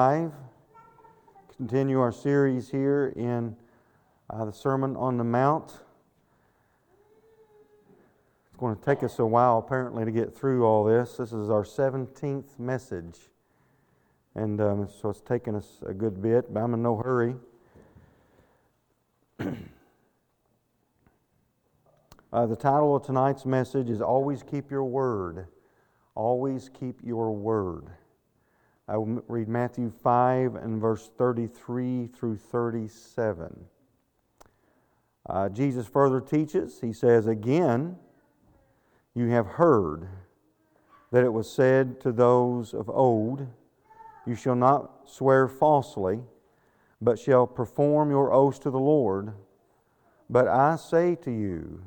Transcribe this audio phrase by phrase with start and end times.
[0.00, 0.32] 5.
[1.58, 3.54] Continue our series here in
[4.30, 5.74] uh, the Sermon on the Mount.
[8.46, 11.18] It's going to take us a while, apparently, to get through all this.
[11.18, 13.18] This is our 17th message.
[14.34, 17.34] And um, so it's taken us a good bit, but I'm in no hurry.
[22.32, 25.46] uh, the title of tonight's message is Always Keep Your Word.
[26.14, 27.90] Always Keep Your Word.
[28.90, 33.64] I will read Matthew 5 and verse 33 through 37.
[35.28, 37.94] Uh, Jesus further teaches, he says, Again,
[39.14, 40.08] you have heard
[41.12, 43.46] that it was said to those of old,
[44.26, 46.18] You shall not swear falsely,
[47.00, 49.34] but shall perform your oaths to the Lord.
[50.28, 51.84] But I say to you,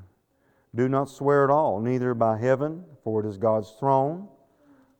[0.73, 4.29] do not swear at all, neither by heaven, for it is God's throne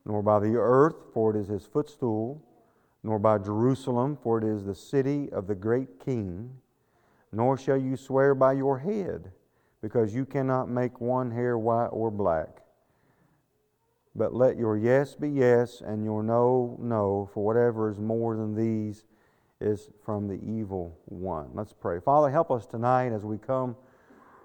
[0.04, 2.42] nor by the earth, for it is his footstool,
[3.02, 6.50] nor by Jerusalem, for it is the city of the great king,
[7.32, 9.32] nor shall you swear by your head,
[9.82, 12.62] because you cannot make one hair white or black.
[14.14, 18.54] But let your yes be yes, and your no, no, for whatever is more than
[18.54, 19.04] these
[19.60, 21.48] is from the evil one.
[21.54, 22.00] Let's pray.
[22.00, 23.76] Father, help us tonight as we come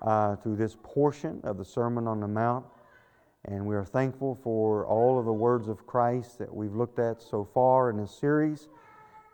[0.02, 2.66] uh, this portion of the Sermon on the Mount.
[3.45, 7.22] And we are thankful for all of the words of Christ that we've looked at
[7.22, 8.68] so far in this series.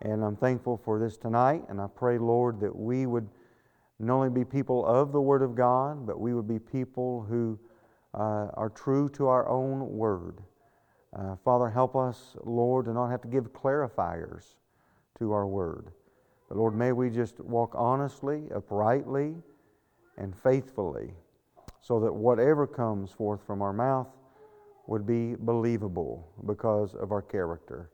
[0.02, 1.64] And I'm thankful for this tonight.
[1.70, 3.28] And I pray, Lord, that we would
[4.00, 7.58] not only be people of the Word of God, but we would be people who
[8.14, 10.40] uh, are true to our own Word.
[11.18, 14.56] Uh, Father, help us, Lord, to not have to give clarifiers
[15.18, 15.88] to our Word.
[16.48, 19.36] But Lord, may we just walk honestly, uprightly,
[20.18, 21.14] and faithfully
[21.86, 24.08] so that whatever comes forth from our mouth
[24.88, 27.92] would be believable because of our character.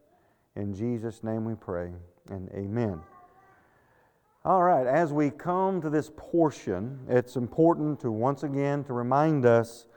[0.55, 1.91] In Jesus' name we pray,
[2.29, 3.01] and amen.
[4.45, 9.45] All right, as we come to this portion, it's important to once again to remind
[9.45, 9.87] us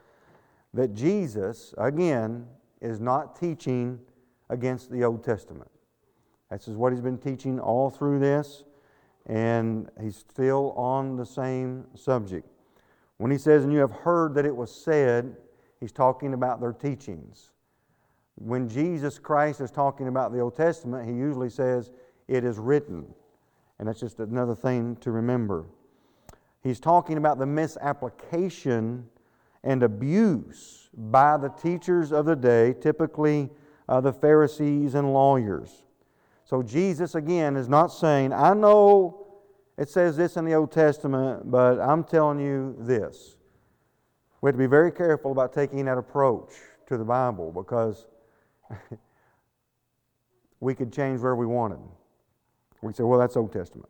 [0.72, 2.48] that Jesus, again,
[2.80, 4.00] is not teaching
[4.50, 5.70] against the Old Testament.
[6.50, 8.64] This is what he's been teaching all through this,
[9.26, 12.48] and he's still on the same subject.
[13.18, 15.36] When he says, and you have heard that it was said,
[15.80, 17.50] he's talking about their teachings.
[18.36, 21.92] When Jesus Christ is talking about the Old Testament, he usually says,
[22.26, 23.06] it is written.
[23.78, 25.66] And that's just another thing to remember.
[26.62, 29.08] He's talking about the misapplication
[29.62, 33.50] and abuse by the teachers of the day, typically
[33.88, 35.84] uh, the Pharisees and lawyers.
[36.44, 39.23] So Jesus, again, is not saying, I know
[39.76, 43.36] it says this in the Old Testament, but I'm telling you this.
[44.40, 46.50] We have to be very careful about taking that approach
[46.86, 48.06] to the Bible because
[50.60, 51.80] we could change where we wanted.
[52.82, 53.88] We say, well, that's Old Testament.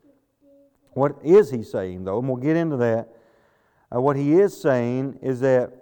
[0.93, 2.21] What is he saying, though?
[2.21, 3.09] And we'll get into that.
[3.95, 5.73] Uh, what he is saying is that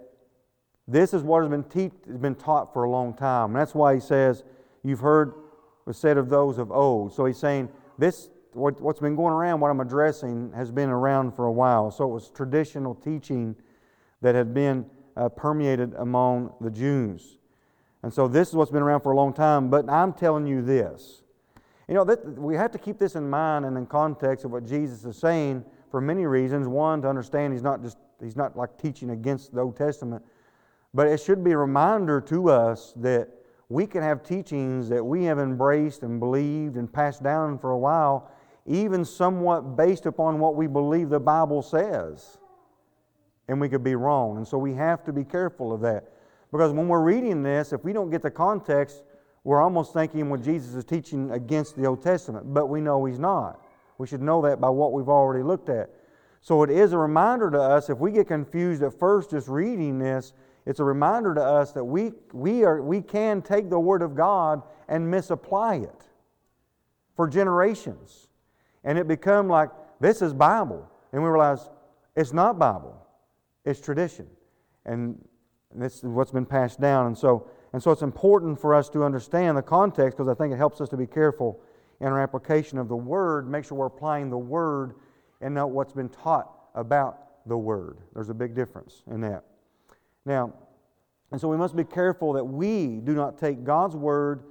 [0.87, 3.51] this is what has been, te- has been taught for a long time.
[3.51, 4.43] And that's why he says,
[4.83, 5.33] You've heard
[5.85, 7.13] was said of those of old.
[7.13, 11.35] So he's saying, This what, what's been going around, what I'm addressing, has been around
[11.35, 11.91] for a while.
[11.91, 13.55] So it was traditional teaching
[14.21, 17.37] that had been uh, permeated among the Jews.
[18.03, 19.69] And so this is what's been around for a long time.
[19.69, 21.21] But I'm telling you this.
[21.87, 24.65] You know, that, we have to keep this in mind and in context of what
[24.65, 26.67] Jesus is saying for many reasons.
[26.67, 30.23] One, to understand he's not just he's not like teaching against the Old Testament,
[30.93, 33.29] but it should be a reminder to us that
[33.69, 37.77] we can have teachings that we have embraced and believed and passed down for a
[37.77, 38.31] while
[38.65, 42.37] even somewhat based upon what we believe the Bible says.
[43.47, 44.37] And we could be wrong.
[44.37, 46.13] And so we have to be careful of that.
[46.51, 49.03] Because when we're reading this, if we don't get the context,
[49.43, 53.19] we're almost thinking what Jesus is teaching against the Old Testament, but we know he's
[53.19, 53.59] not.
[53.97, 55.89] We should know that by what we've already looked at.
[56.39, 59.99] So it is a reminder to us, if we get confused at first just reading
[59.99, 60.33] this,
[60.65, 64.15] it's a reminder to us that we, we, are, we can take the Word of
[64.15, 66.05] God and misapply it
[67.15, 68.29] for generations
[68.83, 69.69] and it become like
[69.99, 71.69] this is Bible, and we realize
[72.15, 72.95] it's not Bible,
[73.65, 74.27] it's tradition,
[74.85, 75.17] and
[75.73, 77.07] this is what's been passed down.
[77.07, 80.53] And so, and so it's important for us to understand the context because I think
[80.53, 81.59] it helps us to be careful
[81.99, 83.49] in our application of the Word.
[83.49, 84.95] Make sure we're applying the Word
[85.41, 87.97] and not what's been taught about the Word.
[88.13, 89.43] There's a big difference in that.
[90.25, 90.53] Now,
[91.31, 94.43] and so we must be careful that we do not take God's Word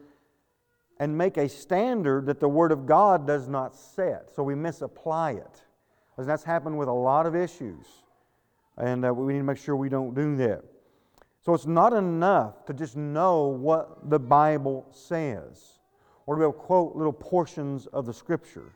[0.99, 4.31] and make a standard that the Word of God does not set.
[4.35, 5.63] So we misapply it.
[6.17, 7.87] And that's happened with a lot of issues.
[8.77, 10.63] And uh, we need to make sure we don't do that.
[11.41, 15.81] So it's not enough to just know what the Bible says.
[16.27, 18.73] or to be able to quote little portions of the Scripture.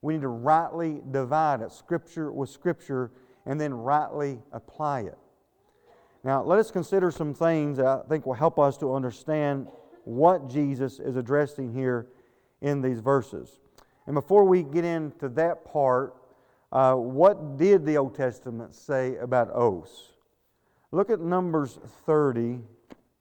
[0.00, 3.12] We need to rightly divide it, Scripture with Scripture,
[3.46, 5.18] and then rightly apply it.
[6.24, 9.68] Now, let us consider some things that I think will help us to understand
[10.04, 12.06] what Jesus is addressing here
[12.60, 13.60] in these verses.
[14.06, 16.14] And before we get into that part,
[16.72, 20.12] uh, what did the Old Testament say about oaths?
[20.90, 22.60] Look at Numbers 30.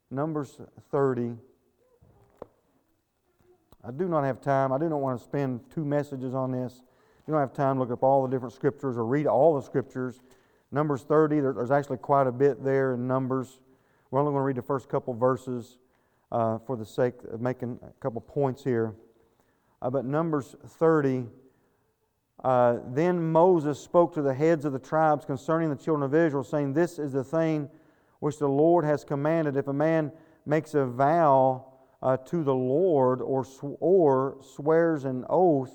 [0.09, 0.59] Numbers
[0.91, 1.35] 30.
[3.83, 4.71] I do not have time.
[4.71, 6.81] I do not want to spend two messages on this.
[7.27, 9.61] You don't have time to look up all the different scriptures or read all the
[9.61, 10.21] scriptures.
[10.71, 13.59] Numbers 30, there's actually quite a bit there in Numbers.
[14.09, 15.77] We're only going to read the first couple verses
[16.31, 18.95] uh, for the sake of making a couple points here.
[19.81, 21.25] Uh, but Numbers 30,
[22.43, 26.43] uh, then Moses spoke to the heads of the tribes concerning the children of Israel,
[26.43, 27.69] saying, This is the thing
[28.19, 29.57] which the Lord has commanded.
[29.57, 30.11] If a man
[30.45, 31.65] makes a vow
[32.01, 35.71] uh, to the Lord or, sw- or swears an oath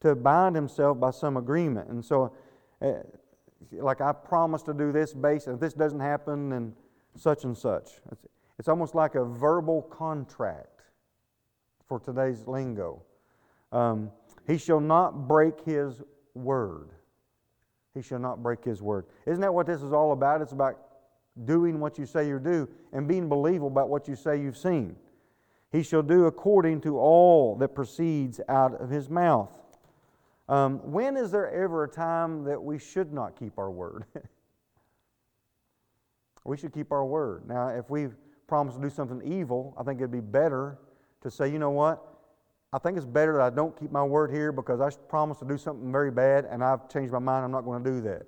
[0.00, 1.88] to bind himself by some agreement.
[1.90, 2.32] And so,
[2.80, 2.92] uh,
[3.72, 6.74] like I promise to do this based, if this doesn't happen, then
[7.16, 8.00] such and such.
[8.10, 8.26] It's,
[8.60, 10.82] it's almost like a verbal contract
[11.88, 13.02] for today's lingo.
[13.72, 14.10] Um,
[14.46, 16.02] he shall not break his
[16.34, 16.90] word.
[17.94, 19.06] He shall not break his word.
[19.24, 20.42] Isn't that what this is all about?
[20.42, 20.76] It's about
[21.46, 24.94] doing what you say you do and being believable about what you say you've seen.
[25.72, 29.58] He shall do according to all that proceeds out of his mouth.
[30.50, 34.04] Um, when is there ever a time that we should not keep our word?
[36.44, 37.48] we should keep our word.
[37.48, 38.08] Now, if we
[38.50, 40.76] promise to do something evil, I think it'd be better
[41.22, 42.04] to say, you know what?
[42.72, 45.46] I think it's better that I don't keep my word here because I promised to
[45.46, 47.44] do something very bad and I've changed my mind.
[47.44, 48.26] I'm not going to do that.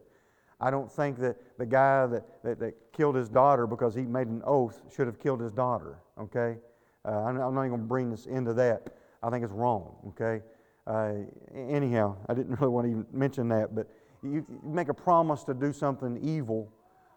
[0.60, 4.28] I don't think that the guy that, that, that killed his daughter because he made
[4.28, 6.56] an oath should have killed his daughter, okay?
[7.04, 8.94] Uh, I'm, I'm, not even going to bring this into that.
[9.24, 10.40] I think it's wrong, okay?
[10.86, 11.14] Uh,
[11.52, 13.88] anyhow, I didn't really want to even mention that, but
[14.22, 16.72] you, you make a promise to do something evil,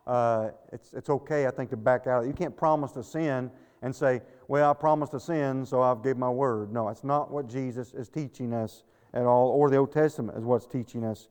[0.08, 2.26] uh, it's, it's okay, I think, to back out.
[2.26, 3.50] You can't promise to sin
[3.82, 6.72] and say, well, I promised to sin, so I've gave my word.
[6.72, 10.44] No, it's not what Jesus is teaching us at all, or the Old Testament is
[10.44, 11.30] what's teaching us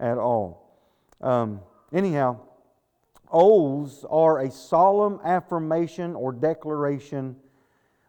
[0.00, 0.80] at all.
[1.20, 1.60] Um,
[1.92, 2.40] anyhow,
[3.30, 7.36] oaths are a solemn affirmation or declaration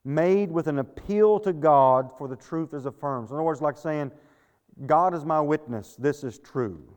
[0.04, 3.30] made with an appeal to God for the truth is affirmed.
[3.30, 4.12] In other words, like saying,
[4.86, 6.97] God is my witness, this is true.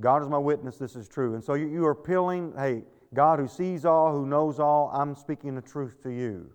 [0.00, 1.34] God is my witness, this is true.
[1.34, 2.82] And so you, you are appealing, hey,
[3.14, 6.52] God who sees all, who knows all, I'm speaking the truth to you.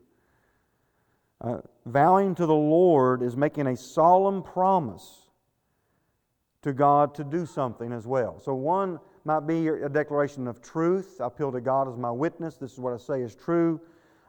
[1.39, 1.57] Uh,
[1.87, 5.25] vowing to the Lord is making a solemn promise
[6.61, 8.39] to God to do something as well.
[8.39, 11.19] So, one might be a declaration of truth.
[11.19, 12.57] I appeal to God as my witness.
[12.57, 13.81] This is what I say is true.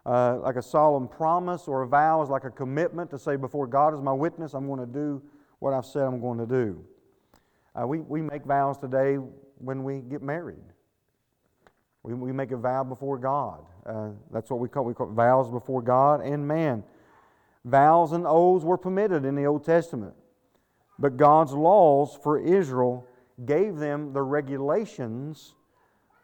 [0.05, 3.67] Uh, like a solemn promise or a vow is like a commitment to say, before
[3.67, 5.23] God is my witness, I'm going to do
[5.61, 6.85] what I've said I'm going to do.
[7.75, 9.17] Uh, we, we make vows today
[9.57, 10.65] when we get married.
[12.03, 13.65] We, we make a vow before God.
[13.87, 16.85] Uh, that's what we call, we call vows before God and man.
[17.65, 20.15] Vows and oaths were permitted in the Old Testament.
[20.99, 23.07] But God's laws for Israel
[23.47, 25.55] gave them the regulations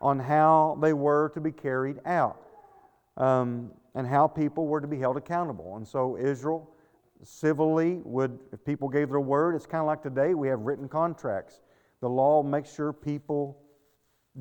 [0.00, 2.40] on how they were to be carried out
[3.16, 5.76] um, and how people were to be held accountable.
[5.76, 6.68] And so Israel
[7.24, 10.88] civilly would, if people gave their word, it's kind of like today we have written
[10.88, 11.60] contracts.
[12.00, 13.58] The law makes sure people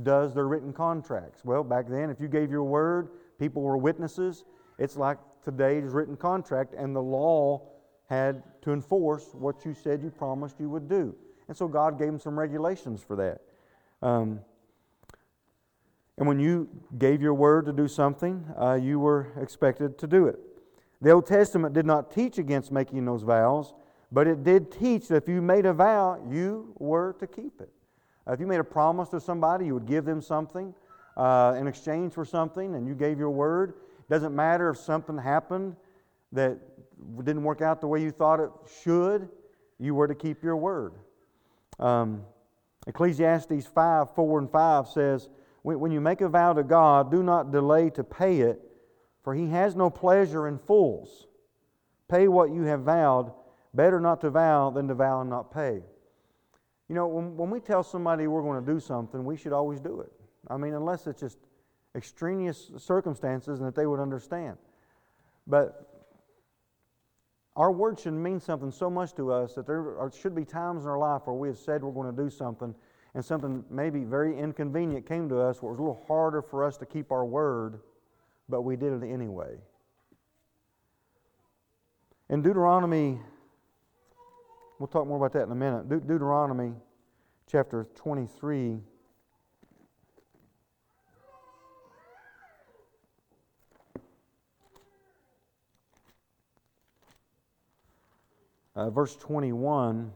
[0.04, 1.44] does their written contracts.
[1.44, 3.10] Well, back then, if you gave your word,
[3.40, 4.44] people were witnesses.
[4.78, 7.68] It's like today's written contract, and the law
[8.10, 11.16] had to enforce what you said you promised you would do.
[11.48, 13.42] And so God gave them some regulations for that.
[14.06, 14.42] Um,
[16.18, 20.28] and when you gave your word to do something, uh, you were expected to do
[20.28, 20.40] it.
[21.02, 23.74] The Old Testament did not teach against making those vows,
[24.12, 27.70] but it did teach that if you made a vow, you were to keep it.
[28.28, 30.74] Uh, if you made a promise to somebody, you would give them something
[31.16, 33.74] uh, in exchange for something, and you gave your word.
[34.00, 35.76] It doesn't matter if something happened
[36.32, 36.58] that
[37.24, 38.50] didn't work out the way you thought it
[38.82, 39.30] should,
[39.80, 40.94] you were to keep your word.
[41.80, 42.24] Um,
[42.88, 45.30] Ecclesiastes 5 4 and 5 says,
[45.62, 48.62] When you make a vow to God, do not delay to pay it,
[49.28, 51.28] for he has no pleasure in fools.
[52.08, 53.34] Pay what you have vowed.
[53.74, 55.82] Better not to vow than to vow and not pay.
[56.88, 59.82] You know, when, when we tell somebody we're going to do something, we should always
[59.82, 60.14] do it.
[60.48, 61.40] I mean, unless it's just
[61.94, 64.56] extraneous circumstances and that they would understand.
[65.46, 66.06] But
[67.58, 70.84] our word should mean something so much to us that there are, should be times
[70.86, 72.74] in our life where we have said we're going to do something
[73.14, 76.64] and something maybe very inconvenient came to us where it was a little harder for
[76.64, 77.82] us to keep our word,
[78.50, 79.58] but we did it anyway.
[82.30, 83.20] In Deuteronomy,
[84.80, 85.88] we'll talk more about that in a minute.
[85.88, 86.74] De- Deuteronomy
[87.50, 88.80] chapter 23.
[98.76, 100.12] Uh, verse 21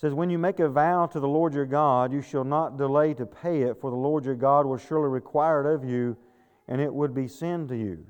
[0.00, 3.12] says, When you make a vow to the Lord your God, you shall not delay
[3.14, 6.16] to pay it, for the Lord your God will surely require it of you,
[6.68, 8.06] and it would be sin to you.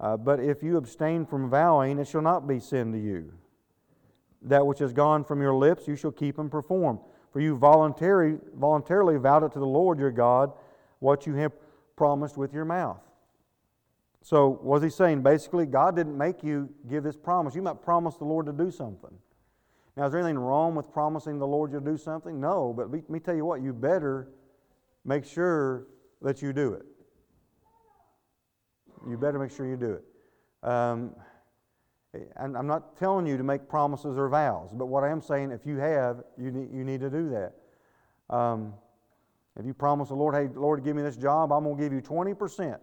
[0.00, 3.32] Uh, but if you abstain from vowing, it shall not be sin to you.
[4.42, 6.98] That which has gone from your lips, you shall keep and perform.
[7.32, 10.52] For you voluntarily, voluntarily vowed it to the Lord your God,
[10.98, 11.52] what you have
[11.96, 13.00] promised with your mouth.
[14.20, 17.54] So, was he saying basically, God didn't make you give this promise?
[17.54, 19.16] You might promise the Lord to do something.
[19.96, 22.40] Now, is there anything wrong with promising the Lord you'll do something?
[22.40, 24.28] No, but let me tell you what, you better
[25.04, 25.86] make sure
[26.22, 26.82] that you do it.
[29.08, 30.68] You better make sure you do it.
[30.68, 31.14] Um,
[32.36, 35.66] I'm not telling you to make promises or vows, but what I am saying, if
[35.66, 38.34] you have, you need, you need to do that.
[38.34, 38.74] Um,
[39.58, 41.92] if you promise the Lord, hey, Lord, give me this job, I'm going to give
[41.92, 42.78] you 20%.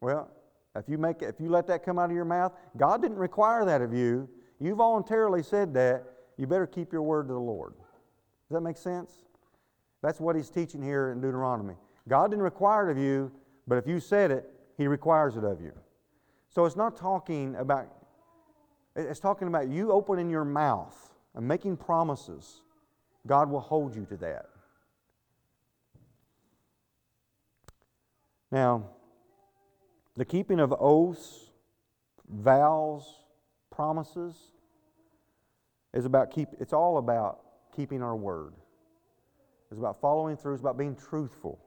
[0.00, 0.30] Well,
[0.76, 3.64] if you, make, if you let that come out of your mouth, God didn't require
[3.64, 4.28] that of you.
[4.60, 6.04] You voluntarily said that.
[6.36, 7.72] You better keep your word to the Lord.
[7.76, 9.10] Does that make sense?
[10.02, 11.74] That's what he's teaching here in Deuteronomy.
[12.08, 13.32] God didn't require it of you,
[13.66, 15.72] but if you said it, he requires it of you.
[16.50, 17.88] So it's not talking about,
[18.94, 22.62] it's talking about you opening your mouth and making promises.
[23.26, 24.46] God will hold you to that.
[28.52, 28.84] Now,
[30.16, 31.50] the keeping of oaths,
[32.28, 33.20] vows,
[33.70, 34.36] promises
[35.96, 37.40] is about keep it's all about
[37.74, 38.52] keeping our word.
[39.70, 41.58] It's about following through, it's about being truthful.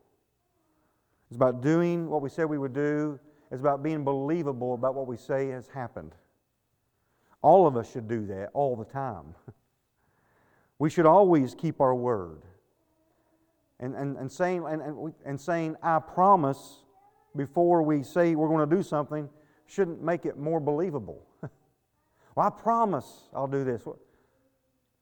[1.29, 3.19] It's about doing what we said we would do.
[3.51, 6.13] It's about being believable about what we say has happened.
[7.41, 9.36] All of us should do that all the time.
[10.79, 12.41] We should always keep our word.
[13.81, 16.86] And, and, and, saying, and, and, and saying, I promise,
[17.36, 19.27] before we say we're going to do something,
[19.67, 21.27] shouldn't make it more believable.
[21.41, 23.86] well, I promise I'll do this.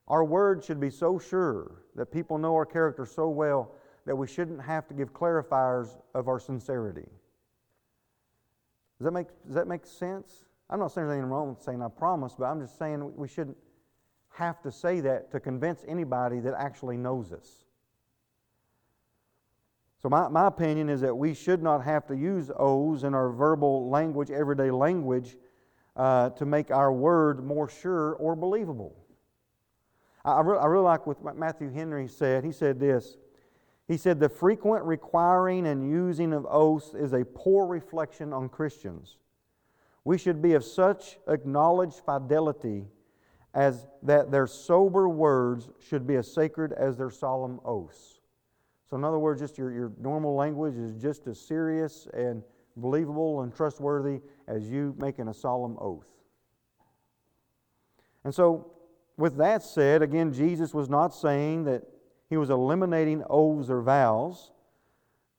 [0.07, 3.73] Our word should be so sure that people know our character so well
[4.05, 7.07] that we shouldn't have to give clarifiers of our sincerity.
[8.97, 10.45] Does that make, does that make sense?
[10.69, 13.57] I'm not saying anything wrong with saying I promise, but I'm just saying we shouldn't
[14.29, 17.65] have to say that to convince anybody that actually knows us.
[20.01, 23.29] So, my, my opinion is that we should not have to use O's in our
[23.31, 25.35] verbal language, everyday language,
[25.95, 28.95] uh, to make our word more sure or believable.
[30.31, 32.43] I, really, I really like what Matthew Henry said.
[32.43, 33.17] He said this
[33.87, 39.17] he said, The frequent requiring and using of oaths is a poor reflection on Christians.
[40.03, 42.85] We should be of such acknowledged fidelity
[43.53, 48.19] as that their sober words should be as sacred as their solemn oaths.
[48.89, 52.43] So, in other words, just your, your normal language is just as serious and
[52.77, 56.07] believable and trustworthy as you making a solemn oath.
[58.23, 58.71] And so,
[59.17, 61.83] with that said, again, Jesus was not saying that
[62.29, 64.51] he was eliminating oaths or vows.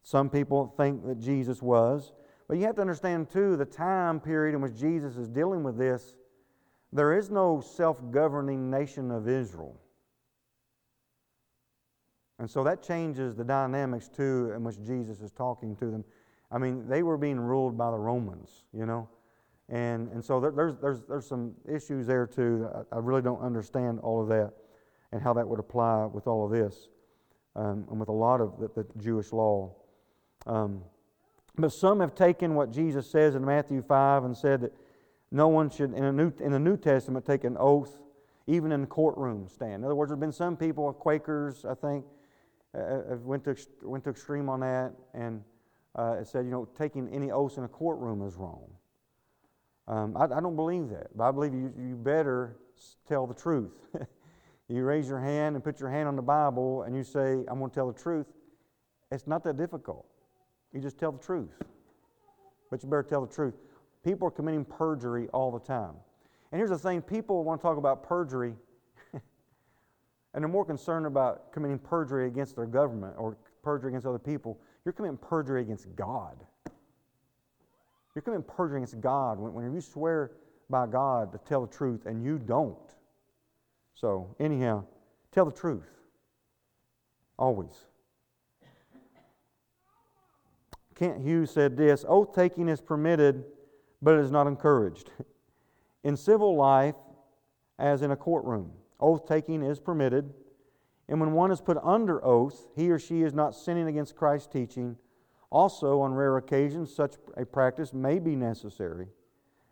[0.02, 2.12] Some people think that Jesus was.
[2.48, 5.76] But you have to understand, too, the time period in which Jesus is dealing with
[5.76, 6.14] this,
[6.92, 9.78] there is no self governing nation of Israel.
[12.38, 16.04] And so that changes the dynamics, too, in which Jesus is talking to them.
[16.50, 19.08] I mean, they were being ruled by the Romans, you know.
[19.68, 22.68] And, and so there, there's, there's, there's some issues there, too.
[22.74, 24.52] I, I really don't understand all of that
[25.12, 26.88] and how that would apply with all of this
[27.56, 29.74] um, and with a lot of the, the Jewish law.
[30.46, 30.82] Um,
[31.56, 34.72] but some have taken what Jesus says in Matthew 5 and said that
[35.30, 38.00] no one should, in, a new, in the New Testament, take an oath,
[38.46, 39.74] even in the courtroom stand.
[39.74, 42.04] In other words, there have been some people, Quakers, I think,
[42.74, 45.42] uh, uh went, to, went to extreme on that and
[45.96, 48.70] uh, said, you know, taking any oaths in a courtroom is wrong.
[49.88, 52.58] Um, I, I, don't believe that, but I believe you, you better
[53.08, 53.72] tell the truth.
[54.68, 57.58] You raise your hand and put your hand on the Bible and you say, I'm
[57.58, 58.26] going to tell the truth.
[59.10, 60.04] It's not that difficult.
[60.72, 61.62] You just tell the truth.
[62.70, 63.54] But you better tell the truth.
[64.04, 65.94] People are committing perjury all the time.
[66.52, 68.54] And here's the thing people want to talk about perjury,
[69.12, 69.22] and
[70.44, 74.60] they're more concerned about committing perjury against their government or perjury against other people.
[74.84, 76.36] You're committing perjury against God.
[78.18, 80.32] You're committing perjury against God when, when you swear
[80.68, 82.76] by God to tell the truth and you don't.
[83.94, 84.86] So, anyhow,
[85.30, 85.86] tell the truth.
[87.38, 87.84] Always.
[90.96, 93.44] Kent Hughes said this Oath taking is permitted,
[94.02, 95.12] but it is not encouraged.
[96.02, 96.96] In civil life,
[97.78, 100.34] as in a courtroom, oath taking is permitted.
[101.08, 104.48] And when one is put under oath, he or she is not sinning against Christ's
[104.48, 104.96] teaching.
[105.50, 109.08] Also, on rare occasions, such a practice may be necessary,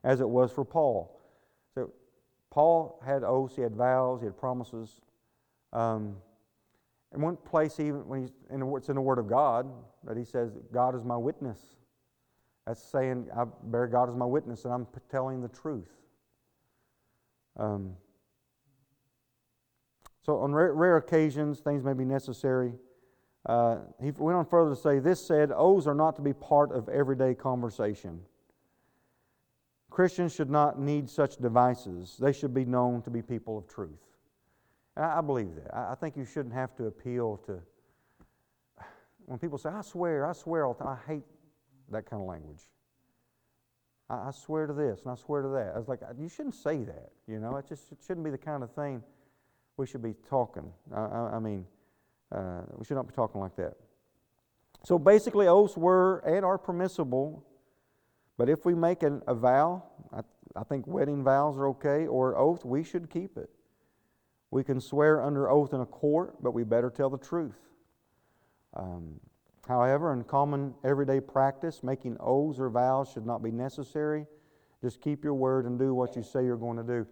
[0.05, 1.21] as it was for Paul.
[1.75, 1.93] So,
[2.51, 5.01] Paul had oaths, he had vows, he had promises.
[5.73, 6.17] Um,
[7.15, 9.71] in one place, even when he's in the, it's in the Word of God,
[10.05, 11.59] that he says, God is my witness.
[12.67, 15.91] That's saying, I bear God as my witness, and I'm telling the truth.
[17.59, 17.97] Um,
[20.25, 22.73] so, on rare, rare, occasions, things may be necessary.
[23.47, 26.73] Uh, he went on further to say, This said, oaths are not to be part
[26.73, 28.21] of everyday conversation.
[29.89, 34.03] Christians should not need such devices, they should be known to be people of truth.
[34.97, 35.75] I, I believe that.
[35.75, 37.61] I, I think you shouldn't have to appeal to.
[39.27, 41.25] When people say, I swear, I swear all the time, I hate
[41.91, 42.63] that kind of language.
[44.11, 45.73] I, I swear to this and I swear to that.
[45.75, 47.11] I was like, you shouldn't say that.
[47.29, 49.03] You know, it just it shouldn't be the kind of thing
[49.77, 50.73] we should be talking.
[50.95, 51.67] I mean,
[52.33, 53.75] uh, we should not be talking like that.
[54.85, 57.45] So basically, oaths were and are permissible,
[58.37, 60.21] but if we make an, a vow, I,
[60.55, 63.51] I think wedding vows are okay, or oath, we should keep it.
[64.51, 67.59] We can swear under oath in a court, but we better tell the truth.
[68.75, 69.21] Um,
[69.67, 74.27] however, in common everyday practice, making oaths or vows should not be necessary.
[74.83, 77.07] Just keep your word and do what you say you're going to do.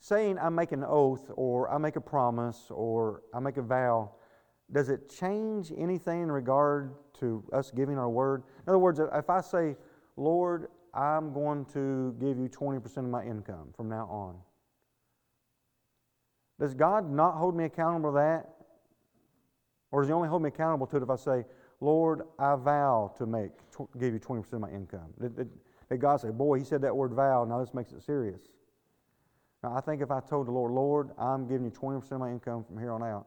[0.00, 4.12] Saying I make an oath or I make a promise or I make a vow,
[4.72, 8.42] does it change anything in regard to us giving our word?
[8.66, 9.76] In other words, if I say,
[10.16, 14.36] Lord, I'm going to give you 20% of my income from now on,
[16.58, 18.48] does God not hold me accountable to that?
[19.90, 21.44] Or does He only hold me accountable to it if I say,
[21.80, 23.50] Lord, I vow to make
[23.98, 25.12] give you 20% of my income?
[25.20, 25.50] Did, did,
[25.90, 28.40] did God say, Boy, He said that word vow, now this makes it serious?
[29.62, 32.30] Now, I think if I told the Lord, Lord, I'm giving you 20% of my
[32.30, 33.26] income from here on out,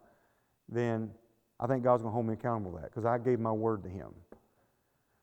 [0.67, 1.11] then
[1.59, 3.83] I think God's going to hold me accountable to that because I gave my word
[3.83, 4.09] to Him.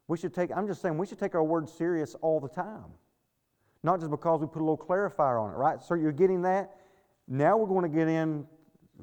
[0.09, 2.92] We should take, I'm just saying, we should take our word serious all the time.
[3.83, 5.83] Not just because we put a little clarifier on it, right?
[5.83, 6.77] So you're getting that?
[7.29, 8.47] Now we're going to get in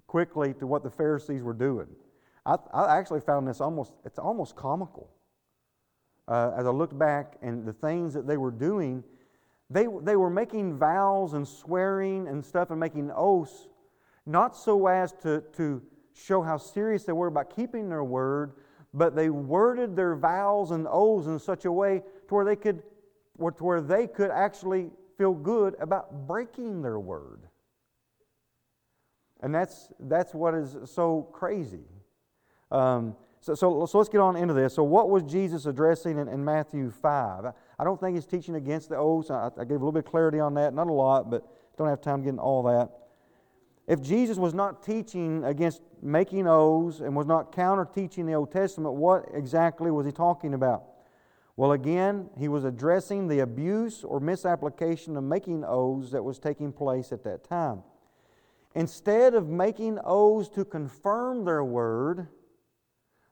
[0.07, 1.87] quickly to what the Pharisees were doing.
[2.45, 5.09] I, I actually found this almost, it's almost comical.
[6.27, 9.03] Uh, as I looked back and the things that they were doing,
[9.73, 13.67] they, they were making vows and swearing and stuff and making oaths,
[14.25, 15.81] not so as to, to
[16.13, 18.53] show how serious they were about keeping their word,
[18.93, 22.83] but they worded their vows and oaths in such a way to where they could,
[23.39, 27.41] to where they could actually feel good about breaking their word.
[29.41, 31.85] And that's, that's what is so crazy.
[32.71, 34.73] Um, so, so, so, let's get on into this.
[34.73, 37.47] So, what was Jesus addressing in, in Matthew 5?
[37.83, 39.29] I don't think he's teaching against the oaths.
[39.29, 41.45] I, I, gave a little bit of clarity on that, not a lot, but
[41.77, 42.91] don't have time getting all that.
[43.89, 48.53] If Jesus was not teaching against making oaths and was not counter teaching the Old
[48.53, 50.85] Testament, what exactly was he talking about?
[51.57, 56.71] Well, again, he was addressing the abuse or misapplication of making oaths that was taking
[56.71, 57.83] place at that time.
[58.75, 62.29] Instead of making oaths to confirm their word,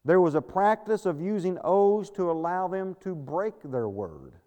[0.03, 4.40] there was a practice of using oaths to allow them to break their word.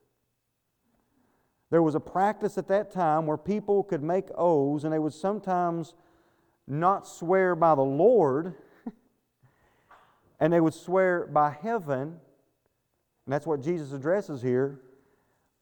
[1.75, 5.13] There was a practice at that time where people could make oaths and they would
[5.13, 5.95] sometimes
[6.69, 8.55] not swear by the Lord,
[10.39, 12.21] and they would swear by heaven, and
[13.27, 14.83] that's what Jesus addresses here,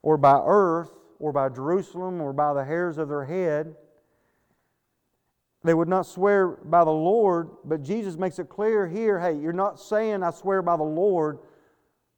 [0.02, 3.74] or by earth, or by Jerusalem, or by the hairs of their head.
[5.64, 9.54] They would not swear by the Lord, but Jesus makes it clear here hey, you're
[9.54, 11.38] not saying I swear by the Lord,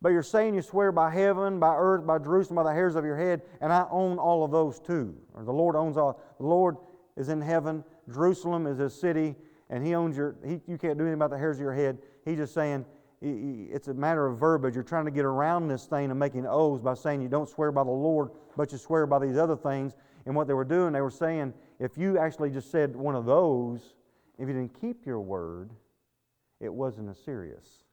[0.05, 3.07] but you're saying you swear by heaven, by earth, by Jerusalem, by the hairs of
[3.07, 5.17] your head, and I own all of those too.
[5.33, 6.21] Or the Lord owns all.
[6.37, 6.77] The Lord
[7.17, 9.35] is in heaven, Jerusalem is His city,
[9.71, 10.37] and He owns your.
[10.45, 11.97] He, you can't do anything about the hairs of your head.
[12.27, 12.85] He's just saying
[13.23, 14.75] it's a matter of verbiage.
[14.75, 17.73] You're trying to get around this thing of making oaths by saying you don't swear
[17.73, 19.95] by the Lord, but you swear by these other things.
[20.27, 23.25] And what they were doing, they were saying, if you actually just said one of
[23.25, 23.95] those,
[24.39, 25.71] if you didn't keep your word,
[26.61, 27.84] it wasn't as serious.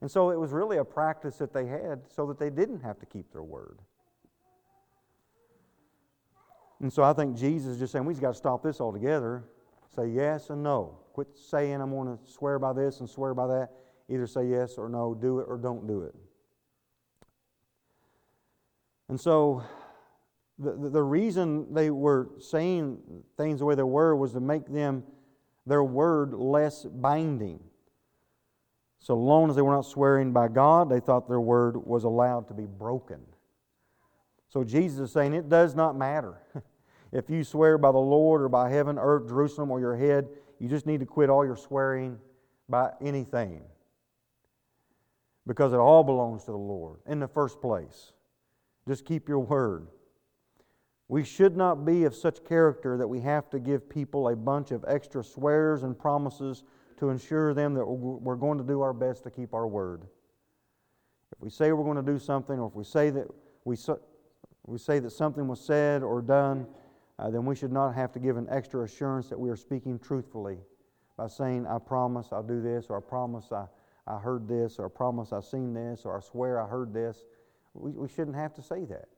[0.00, 2.98] And so it was really a practice that they had so that they didn't have
[3.00, 3.78] to keep their word.
[6.80, 9.44] And so I think Jesus is just saying we just got to stop this altogether.
[9.94, 10.98] Say yes and no.
[11.12, 13.70] Quit saying I'm going to swear by this and swear by that.
[14.08, 16.14] Either say yes or no, do it or don't do it.
[19.08, 19.64] And so
[20.58, 22.98] the, the, the reason they were saying
[23.36, 25.02] things the way they were was to make them,
[25.66, 27.60] their word, less binding.
[29.00, 32.48] So long as they were not swearing by God, they thought their word was allowed
[32.48, 33.20] to be broken.
[34.48, 36.42] So Jesus is saying it does not matter.
[37.12, 40.68] if you swear by the Lord or by heaven, earth, Jerusalem, or your head, you
[40.68, 42.18] just need to quit all your swearing
[42.68, 43.62] by anything.
[45.46, 48.12] Because it all belongs to the Lord in the first place.
[48.86, 49.88] Just keep your word.
[51.08, 54.70] We should not be of such character that we have to give people a bunch
[54.72, 56.64] of extra swears and promises
[56.98, 60.02] to ensure them that we're going to do our best to keep our word.
[61.32, 63.26] If we say we're going to do something, or if we say that
[63.64, 63.76] we,
[64.66, 66.66] we say that something was said or done,
[67.18, 69.98] uh, then we should not have to give an extra assurance that we are speaking
[69.98, 70.58] truthfully
[71.16, 73.66] by saying, I promise I'll do this, or I promise I,
[74.06, 77.24] I heard this, or I promise I've seen this, or I swear I heard this.
[77.74, 79.08] We, we shouldn't have to say that.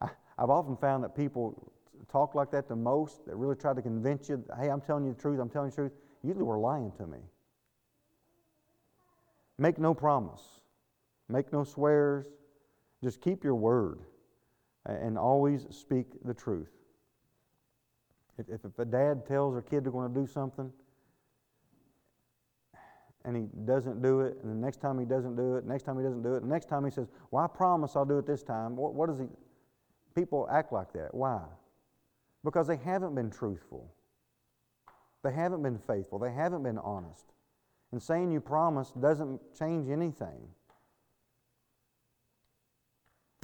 [0.00, 1.72] I, I've often found that people
[2.10, 5.12] talk like that the most, that really try to convince you, hey, I'm telling you
[5.12, 5.92] the truth, I'm telling you the truth,
[6.22, 7.18] usually we're lying to me.
[9.58, 10.42] Make no promise,
[11.28, 12.26] make no swears,
[13.02, 14.00] just keep your word
[14.84, 16.70] and always speak the truth.
[18.38, 20.70] If, if a dad tells their kid they're going to do something,
[23.24, 25.96] and he doesn't do it, and the next time he doesn't do it, next time
[25.96, 28.42] he doesn't do it, next time he says, Well, I promise I'll do it this
[28.42, 28.76] time.
[28.76, 29.26] What, what does he?
[30.14, 31.12] People act like that.
[31.12, 31.40] Why?
[32.46, 33.92] Because they haven't been truthful.
[35.24, 36.20] They haven't been faithful.
[36.20, 37.32] They haven't been honest.
[37.90, 40.38] And saying you promise doesn't change anything.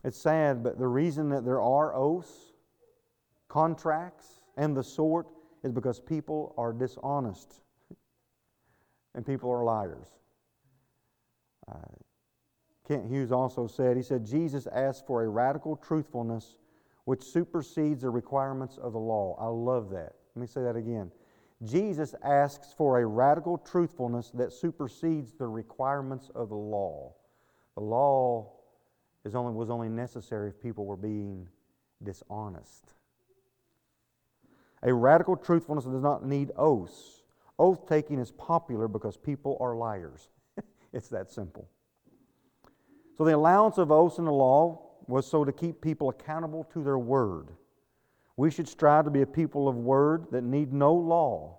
[0.04, 2.52] It's sad, but the reason that there are oaths,
[3.48, 5.26] contracts, and the sort
[5.64, 7.54] is because people are dishonest
[9.16, 10.06] and people are liars.
[11.68, 11.78] Uh,
[12.86, 16.58] Kent Hughes also said, he said, Jesus asked for a radical truthfulness
[17.04, 19.36] which supersedes the requirements of the law.
[19.40, 20.14] I love that.
[20.34, 21.10] Let me say that again.
[21.64, 27.14] Jesus asks for a radical truthfulness that supersedes the requirements of the law.
[27.76, 28.52] The law
[29.24, 31.48] is only, was only necessary if people were being
[32.02, 32.94] dishonest.
[34.82, 37.22] A radical truthfulness does not need oaths.
[37.58, 40.28] Oath taking is popular because people are liars.
[40.92, 41.68] it's that simple.
[43.16, 46.82] So, the allowance of oaths in the law was so to keep people accountable to
[46.82, 47.48] their word.
[48.36, 51.58] We should strive to be a people of word that need no law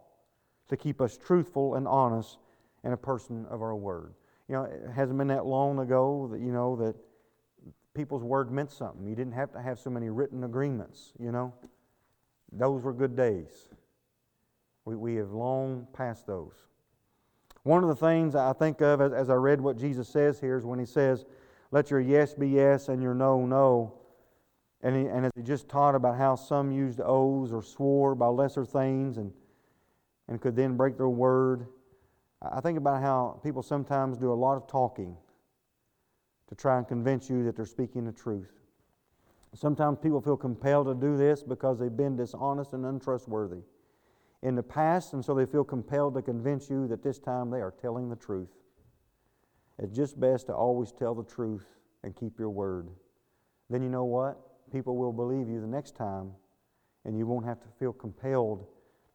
[0.69, 2.37] to keep us truthful and honest
[2.83, 4.13] and a person of our word.
[4.47, 6.95] You know, it hasn't been that long ago that, you know, that
[7.93, 9.07] people's word meant something.
[9.07, 11.53] You didn't have to have so many written agreements, you know.
[12.51, 13.69] Those were good days.
[14.85, 16.53] We, we have long passed those.
[17.63, 20.57] One of the things I think of as, as I read what Jesus says here
[20.57, 21.25] is when he says,
[21.73, 23.95] Let your yes be yes and your no, no.
[24.83, 28.27] And, he, and as he just taught about how some used oaths or swore by
[28.27, 29.33] lesser things and,
[30.27, 31.65] and could then break their word,
[32.43, 35.17] I think about how people sometimes do a lot of talking
[36.47, 38.51] to try and convince you that they're speaking the truth.
[39.55, 43.63] Sometimes people feel compelled to do this because they've been dishonest and untrustworthy
[44.43, 47.61] in the past, and so they feel compelled to convince you that this time they
[47.61, 48.49] are telling the truth.
[49.79, 51.65] It's just best to always tell the truth
[52.03, 52.89] and keep your word.
[53.69, 54.37] Then you know what?
[54.71, 56.31] People will believe you the next time,
[57.05, 58.65] and you won't have to feel compelled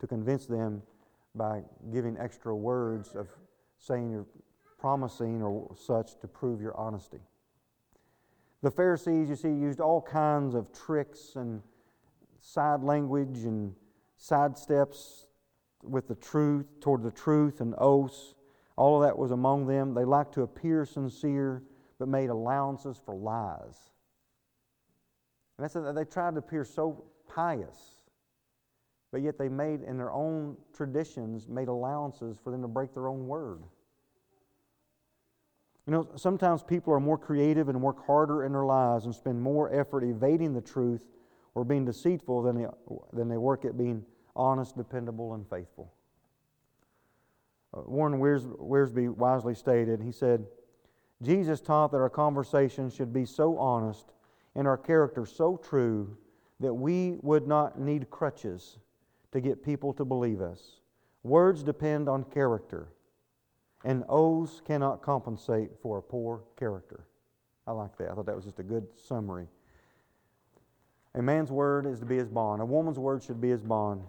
[0.01, 0.83] to convince them
[1.35, 3.29] by giving extra words of
[3.79, 4.27] saying you're
[4.79, 7.21] promising or such to prove your honesty.
[8.63, 11.63] The Pharisees, you see, used all kinds of tricks and
[12.41, 13.75] side language and
[14.17, 15.27] side steps
[15.83, 18.35] with the truth, toward the truth and oaths.
[18.79, 19.93] All of that was among them.
[19.93, 21.65] They liked to appear sincere,
[21.99, 23.91] but made allowances for lies.
[25.59, 27.77] And they tried to appear so pious,
[29.11, 33.09] but yet they made, in their own traditions, made allowances for them to break their
[33.09, 33.65] own word.
[35.89, 39.43] You know, sometimes people are more creative and work harder in their lives and spend
[39.43, 41.05] more effort evading the truth
[41.57, 42.67] or being deceitful than they,
[43.13, 44.05] than they work at being
[44.37, 45.93] honest, dependable, and faithful.
[47.87, 50.47] Warren Wiersbe wisely stated, he said,
[51.23, 54.13] Jesus taught that our conversation should be so honest
[54.55, 56.17] and our character so true
[56.61, 58.79] that we would not need crutches
[59.33, 60.81] to get people to believe us.
[61.23, 62.89] Words depend on character
[63.85, 67.07] and oaths cannot compensate for a poor character.
[67.67, 68.11] I like that.
[68.11, 69.47] I thought that was just a good summary.
[71.15, 72.63] A man's word is to be his bond.
[72.63, 74.03] A woman's word should be his bond.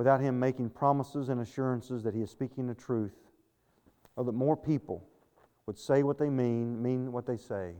[0.00, 3.12] Without him making promises and assurances that he is speaking the truth,
[4.16, 5.06] or that more people
[5.66, 7.74] would say what they mean, mean what they say.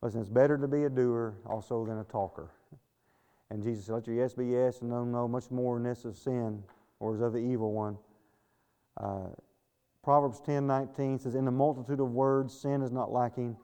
[0.00, 2.52] Listen, it's better to be a doer also than a talker.
[3.50, 6.04] And Jesus said, Let your yes be yes and no, no, much more than this
[6.04, 6.62] is sin
[7.00, 7.98] or is of the evil one.
[8.96, 9.30] Uh,
[10.04, 13.56] Proverbs 10 19 says, In the multitude of words, sin is not lacking,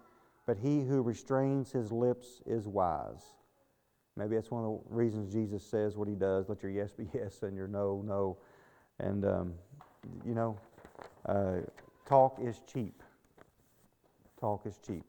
[0.49, 3.35] but he who restrains his lips is wise.
[4.17, 7.07] Maybe that's one of the reasons Jesus says what he does let your yes be
[7.15, 8.37] yes and your no, no.
[8.99, 9.55] And, um,
[10.27, 10.59] you know,
[11.27, 11.59] uh,
[12.07, 13.03] talk is cheap.
[14.39, 15.05] Talk is cheap.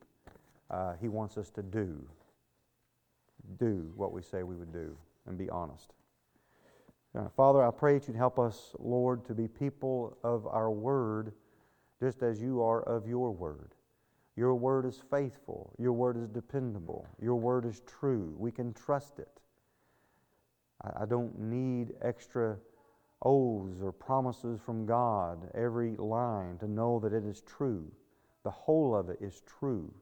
[0.69, 2.01] Uh, he wants us to do.
[3.59, 4.95] Do what we say we would do
[5.27, 5.93] and be honest.
[7.15, 11.33] Uh, Father, I pray that you'd help us, Lord, to be people of our word
[11.99, 13.75] just as you are of your word.
[14.35, 15.73] Your word is faithful.
[15.77, 17.07] Your word is dependable.
[17.21, 18.35] Your word is true.
[18.37, 19.29] We can trust it.
[20.81, 22.57] I, don't need extra
[23.21, 27.89] oaths or promises from God, every line, to know that it is true.
[28.43, 29.93] The whole of it is true.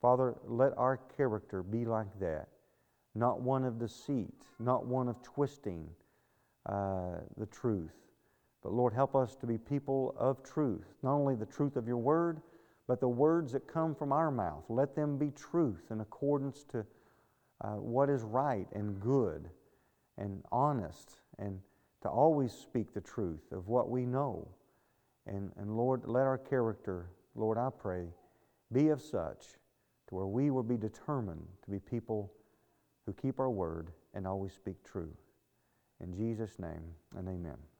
[0.00, 2.48] Father, let our character be like that.
[3.14, 5.88] Not one of deceit, not one of twisting
[6.66, 7.94] uh, the truth.
[8.62, 10.84] But Lord, help us to be people of truth.
[11.02, 12.40] Not only the truth of your word,
[12.88, 14.64] but the words that come from our mouth.
[14.68, 16.84] Let them be truth in accordance to
[17.60, 19.50] uh, what is right and good
[20.16, 21.60] and honest, and
[22.02, 24.48] to always speak the truth of what we know.
[25.26, 28.06] And, and Lord, let our character, Lord, I pray,
[28.72, 29.46] be of such
[30.08, 32.32] to where we will be determined to be people
[33.06, 35.12] who keep our word and always speak true.
[36.00, 36.82] In Jesus' name
[37.16, 37.58] and amen.